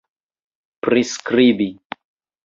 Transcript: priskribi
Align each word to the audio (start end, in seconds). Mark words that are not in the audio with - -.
priskribi 0.85 1.67